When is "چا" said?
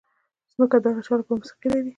1.05-1.13